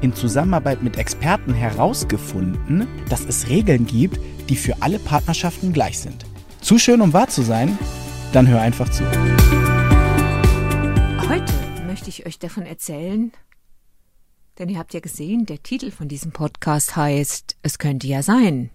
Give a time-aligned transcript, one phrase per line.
[0.00, 6.24] in Zusammenarbeit mit Experten herausgefunden, dass es Regeln gibt, die für alle Partnerschaften gleich sind.
[6.60, 7.78] Zu schön, um wahr zu sein?
[8.32, 9.04] Dann hör einfach zu.
[11.28, 11.52] Heute
[11.86, 13.32] möchte ich euch davon erzählen,
[14.58, 18.70] denn ihr habt ja gesehen, der Titel von diesem Podcast heißt Es könnte ja sein.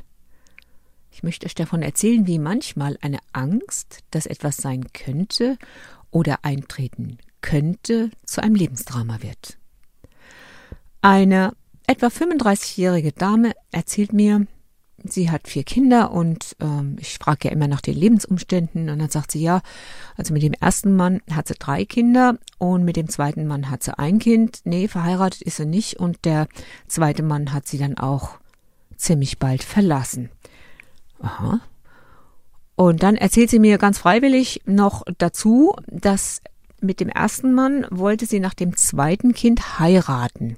[1.12, 5.58] Ich möchte euch davon erzählen, wie manchmal eine Angst, dass etwas sein könnte
[6.10, 9.58] oder eintreten könnte, zu einem Lebensdrama wird.
[11.02, 11.54] Eine
[11.88, 14.46] etwa 35-jährige Dame erzählt mir,
[15.04, 19.10] sie hat vier Kinder und ähm, ich frage ja immer nach den Lebensumständen und dann
[19.10, 19.62] sagt sie ja,
[20.16, 23.82] also mit dem ersten Mann hat sie drei Kinder und mit dem zweiten Mann hat
[23.82, 24.60] sie ein Kind.
[24.64, 26.48] Nee, verheiratet ist sie nicht und der
[26.88, 28.38] zweite Mann hat sie dann auch
[28.96, 30.30] ziemlich bald verlassen.
[31.20, 31.62] Aha.
[32.76, 36.42] Und dann erzählt sie mir ganz freiwillig noch dazu, dass
[36.80, 40.58] mit dem ersten Mann wollte sie nach dem zweiten Kind heiraten.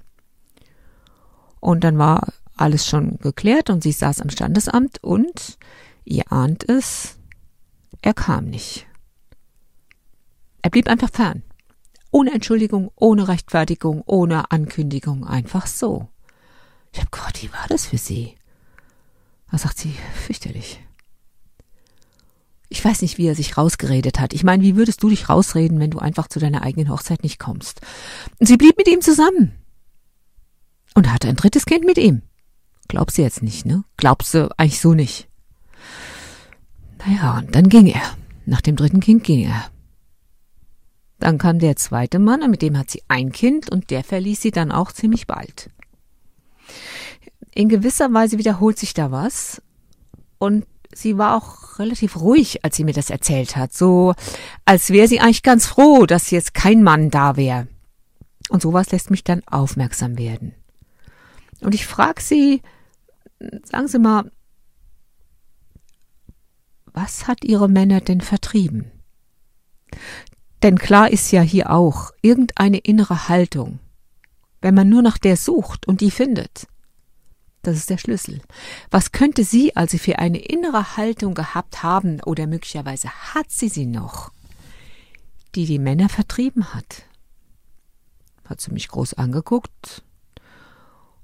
[1.63, 5.57] Und dann war alles schon geklärt und sie saß am Standesamt und
[6.03, 7.15] ihr ahnt es,
[8.01, 8.85] er kam nicht.
[10.61, 11.41] Er blieb einfach fern.
[12.11, 16.09] Ohne Entschuldigung, ohne Rechtfertigung, ohne Ankündigung, einfach so.
[16.91, 18.35] Ich hab Gott, wie war das für sie?
[19.49, 20.81] Da sagt sie, fürchterlich.
[22.67, 24.33] Ich weiß nicht, wie er sich rausgeredet hat.
[24.33, 27.39] Ich meine, wie würdest du dich rausreden, wenn du einfach zu deiner eigenen Hochzeit nicht
[27.39, 27.79] kommst?
[28.41, 29.62] Und sie blieb mit ihm zusammen.
[30.93, 32.21] Und hatte ein drittes Kind mit ihm.
[32.87, 33.83] Glaubst du jetzt nicht, ne?
[33.97, 35.27] Glaubst du eigentlich so nicht?
[37.05, 38.01] Naja, und dann ging er.
[38.45, 39.65] Nach dem dritten Kind ging er.
[41.19, 44.41] Dann kam der zweite Mann, und mit dem hat sie ein Kind, und der verließ
[44.41, 45.69] sie dann auch ziemlich bald.
[47.53, 49.61] In gewisser Weise wiederholt sich da was,
[50.37, 54.13] und sie war auch relativ ruhig, als sie mir das erzählt hat, so
[54.65, 57.67] als wäre sie eigentlich ganz froh, dass jetzt kein Mann da wäre.
[58.49, 60.53] Und sowas lässt mich dann aufmerksam werden.
[61.63, 62.61] Und ich frage sie,
[63.63, 64.31] sagen Sie mal,
[66.85, 68.91] was hat Ihre Männer denn vertrieben?
[70.61, 73.79] Denn klar ist ja hier auch irgendeine innere Haltung.
[74.61, 76.67] Wenn man nur nach der sucht und die findet,
[77.63, 78.41] das ist der Schlüssel.
[78.91, 83.85] Was könnte sie also für eine innere Haltung gehabt haben oder möglicherweise hat sie sie
[83.85, 84.31] noch,
[85.55, 87.03] die die Männer vertrieben hat?
[88.45, 90.03] Hat sie mich groß angeguckt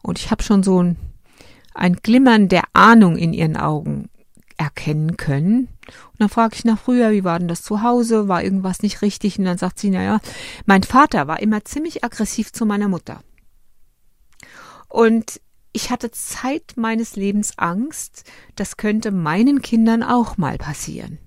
[0.01, 0.97] und ich habe schon so ein
[1.73, 4.09] ein Glimmern der Ahnung in ihren Augen
[4.57, 5.69] erkennen können.
[5.87, 8.27] Und dann frage ich nach früher, wie war denn das zu Hause?
[8.27, 9.39] War irgendwas nicht richtig?
[9.39, 10.19] Und dann sagt sie, naja,
[10.65, 13.21] mein Vater war immer ziemlich aggressiv zu meiner Mutter.
[14.89, 15.39] Und
[15.71, 21.19] ich hatte Zeit meines Lebens Angst, das könnte meinen Kindern auch mal passieren.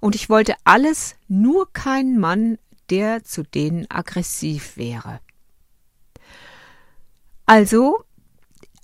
[0.00, 2.56] Und ich wollte alles, nur keinen Mann,
[2.88, 5.20] der zu denen aggressiv wäre.
[7.46, 8.04] Also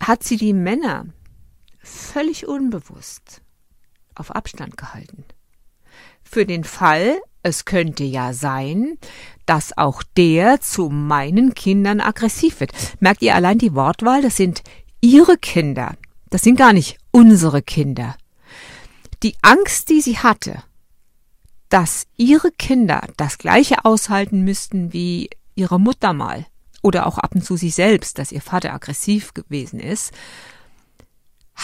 [0.00, 1.06] hat sie die Männer
[1.78, 3.42] völlig unbewusst
[4.14, 5.24] auf Abstand gehalten.
[6.22, 8.98] Für den Fall, es könnte ja sein,
[9.46, 12.72] dass auch der zu meinen Kindern aggressiv wird.
[13.00, 14.22] Merkt ihr allein die Wortwahl?
[14.22, 14.62] Das sind
[15.00, 15.96] ihre Kinder.
[16.28, 18.16] Das sind gar nicht unsere Kinder.
[19.22, 20.62] Die Angst, die sie hatte,
[21.68, 26.46] dass ihre Kinder das gleiche aushalten müssten wie ihre Mutter mal,
[26.82, 30.12] oder auch ab und zu sie selbst, dass ihr Vater aggressiv gewesen ist,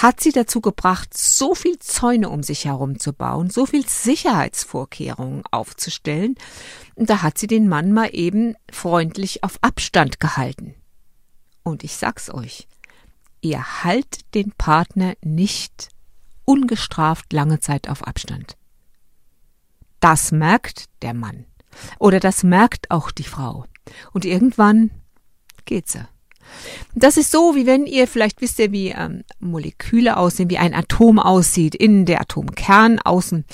[0.03, 5.43] hat sie dazu gebracht, so viel Zäune um sich herum zu bauen, so viel Sicherheitsvorkehrungen
[5.51, 6.35] aufzustellen.
[6.95, 10.75] Und da hat sie den Mann mal eben freundlich auf Abstand gehalten.
[11.63, 12.69] Und ich sag's euch,
[13.41, 15.89] ihr haltet den Partner nicht
[16.45, 18.57] ungestraft lange Zeit auf Abstand.
[20.01, 21.47] Das merkt der Mann.
[21.99, 23.65] Oder das merkt auch die Frau.
[24.13, 24.91] Und irgendwann
[25.67, 26.07] geht sie.
[26.95, 30.75] Das ist so, wie wenn ihr, vielleicht wisst ihr, wie ähm, Moleküle aussehen, wie ein
[30.75, 33.45] Atom aussieht, innen der Atomkern, außen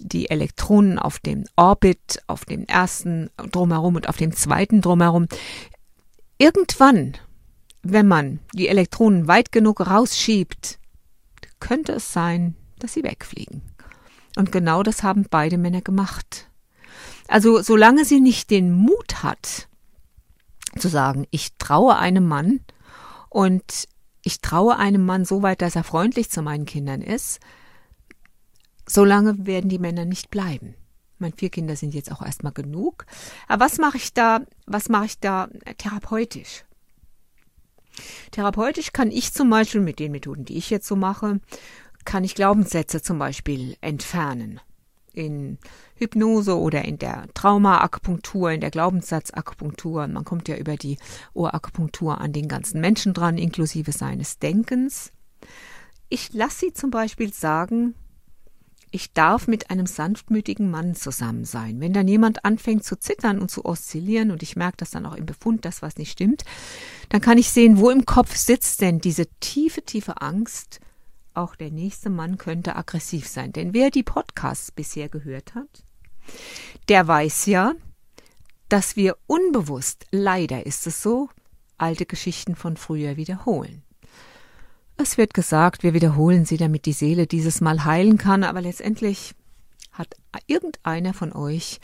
[0.00, 5.26] die Elektronen auf dem Orbit, auf dem ersten drumherum und auf dem zweiten drumherum.
[6.38, 7.16] Irgendwann,
[7.82, 10.78] wenn man die Elektronen weit genug rausschiebt,
[11.60, 13.62] könnte es sein, dass sie wegfliegen.
[14.36, 16.48] Und genau das haben beide Männer gemacht.
[17.26, 19.67] Also solange sie nicht den Mut hat,
[20.76, 22.60] zu sagen, ich traue einem Mann
[23.30, 23.88] und
[24.22, 27.40] ich traue einem Mann so weit, dass er freundlich zu meinen Kindern ist,
[28.86, 30.74] solange werden die Männer nicht bleiben.
[31.18, 33.06] Meine vier Kinder sind jetzt auch erstmal genug.
[33.48, 35.48] Aber was mache ich da, was mache ich da
[35.78, 36.64] therapeutisch?
[38.30, 41.40] Therapeutisch kann ich zum Beispiel mit den Methoden, die ich jetzt so mache,
[42.04, 44.60] kann ich Glaubenssätze zum Beispiel entfernen.
[45.18, 45.58] In
[45.96, 50.06] Hypnose oder in der Trauma-Akupunktur, in der Glaubenssatz-Akupunktur.
[50.06, 50.96] Man kommt ja über die
[51.34, 55.10] Ohrakupunktur an den ganzen Menschen dran, inklusive seines Denkens.
[56.08, 57.94] Ich lasse sie zum Beispiel sagen,
[58.90, 61.80] ich darf mit einem sanftmütigen Mann zusammen sein.
[61.80, 65.16] Wenn dann jemand anfängt zu zittern und zu oszillieren und ich merke das dann auch
[65.16, 66.44] im Befund, dass was nicht stimmt,
[67.08, 70.80] dann kann ich sehen, wo im Kopf sitzt denn diese tiefe, tiefe Angst,
[71.38, 73.52] auch der nächste Mann könnte aggressiv sein.
[73.52, 75.84] Denn wer die Podcasts bisher gehört hat,
[76.88, 77.74] der weiß ja,
[78.68, 81.28] dass wir unbewusst, leider ist es so,
[81.78, 83.82] alte Geschichten von früher wiederholen.
[84.96, 89.34] Es wird gesagt, wir wiederholen sie, damit die Seele dieses Mal heilen kann, aber letztendlich
[89.92, 91.80] hat irgendeiner von euch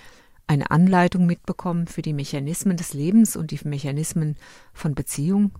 [0.46, 4.36] eine Anleitung mitbekommen für die Mechanismen des Lebens und die Mechanismen
[4.72, 5.52] von Beziehung?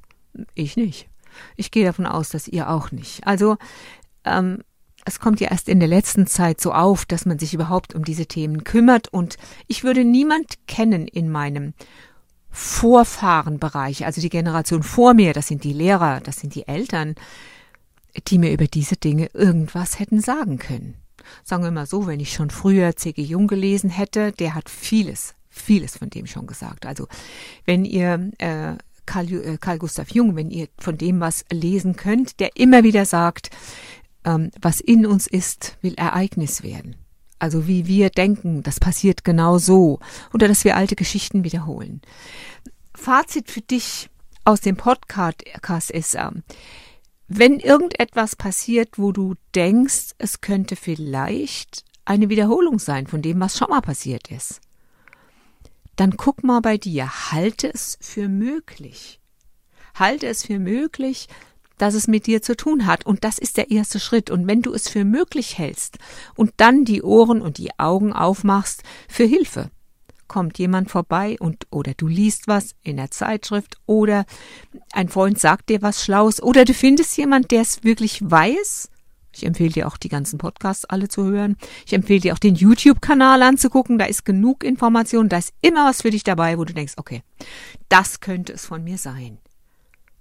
[0.55, 1.08] Ich nicht.
[1.56, 3.26] Ich gehe davon aus, dass ihr auch nicht.
[3.26, 3.56] Also
[4.25, 4.62] ähm,
[5.04, 8.04] es kommt ja erst in der letzten Zeit so auf, dass man sich überhaupt um
[8.04, 9.36] diese Themen kümmert und
[9.66, 11.75] ich würde niemand kennen in meinem
[12.50, 17.16] Vorfahrenbereich, also die Generation vor mir, das sind die Lehrer, das sind die Eltern,
[18.28, 20.94] die mir über diese Dinge irgendwas hätten sagen können.
[21.42, 23.22] Sagen wir mal so, wenn ich schon früher C.G.
[23.22, 26.86] Jung gelesen hätte, der hat vieles, vieles von dem schon gesagt.
[26.86, 27.08] Also
[27.64, 28.75] wenn ihr äh,
[29.06, 33.04] Karl, äh, Karl Gustav Jung, wenn ihr von dem was lesen könnt, der immer wieder
[33.04, 33.50] sagt,
[34.24, 36.96] ähm, was in uns ist, will Ereignis werden.
[37.38, 39.98] Also wie wir denken, das passiert genau so.
[40.32, 42.00] Oder dass wir alte Geschichten wiederholen.
[42.94, 44.08] Fazit für dich
[44.44, 46.30] aus dem Podcast ist, äh,
[47.28, 53.56] wenn irgendetwas passiert, wo du denkst, es könnte vielleicht eine Wiederholung sein von dem, was
[53.56, 54.60] schon mal passiert ist,
[55.96, 59.20] dann guck mal bei dir, halte es für möglich.
[59.94, 61.29] Halte es für möglich,
[61.79, 63.06] dass es mit dir zu tun hat.
[63.06, 64.31] Und das ist der erste Schritt.
[64.31, 65.99] Und wenn du es für möglich hältst
[66.35, 69.70] und dann die Ohren und die Augen aufmachst für Hilfe,
[70.26, 74.25] kommt jemand vorbei und oder du liest was in der Zeitschrift oder
[74.93, 78.91] ein Freund sagt dir was Schlaues oder du findest jemand, der es wirklich weiß.
[79.34, 81.56] Ich empfehle dir auch die ganzen Podcasts alle zu hören.
[81.86, 83.98] Ich empfehle dir auch den YouTube-Kanal anzugucken.
[83.98, 85.28] Da ist genug Information.
[85.28, 87.22] Da ist immer was für dich dabei, wo du denkst, okay,
[87.88, 89.38] das könnte es von mir sein.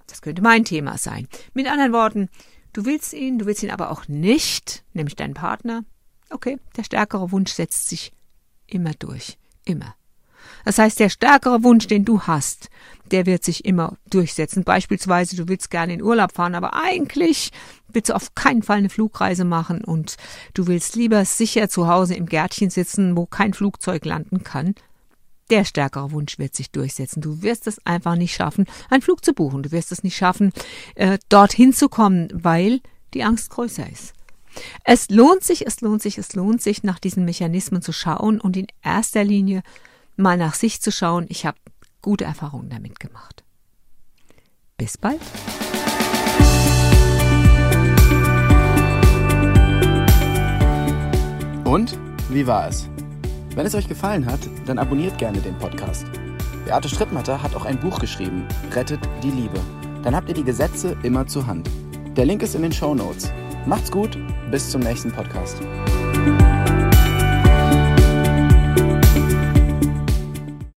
[0.08, 1.28] Das könnte mein Thema sein.
[1.54, 2.30] Mit anderen Worten,
[2.74, 5.86] du willst ihn, du willst ihn aber auch nicht, nämlich deinen Partner.
[6.30, 8.12] Okay, der stärkere Wunsch setzt sich
[8.68, 9.38] immer durch.
[9.66, 9.96] Immer.
[10.66, 12.70] Das heißt, der stärkere Wunsch, den du hast,
[13.12, 14.64] der wird sich immer durchsetzen.
[14.64, 17.52] Beispielsweise, du willst gerne in Urlaub fahren, aber eigentlich
[17.92, 20.18] willst du auf keinen Fall eine Flugreise machen und
[20.54, 24.76] du willst lieber sicher zu Hause im Gärtchen sitzen, wo kein Flugzeug landen kann.
[25.50, 27.22] Der stärkere Wunsch wird sich durchsetzen.
[27.22, 29.62] Du wirst es einfach nicht schaffen, einen Flug zu buchen.
[29.62, 30.52] Du wirst es nicht schaffen,
[30.96, 32.80] äh, dorthin zu kommen, weil
[33.14, 34.14] die Angst größer ist.
[34.84, 38.56] Es lohnt sich, es lohnt sich, es lohnt sich, nach diesen Mechanismen zu schauen und
[38.56, 39.64] in erster Linie
[40.16, 41.26] mal nach sich zu schauen.
[41.30, 41.58] Ich habe
[42.02, 43.44] gute Erfahrungen damit gemacht.
[44.78, 45.22] Bis bald.
[51.64, 51.98] Und
[52.30, 52.88] wie war es?
[53.56, 56.06] Wenn es euch gefallen hat, dann abonniert gerne den Podcast.
[56.66, 59.60] Beate Strittmatter hat auch ein Buch geschrieben, Rettet die Liebe.
[60.04, 61.70] Dann habt ihr die Gesetze immer zur Hand.
[62.16, 63.32] Der Link ist in den Show Notes.
[63.66, 64.18] Macht's gut,
[64.52, 65.62] bis zum nächsten Podcast.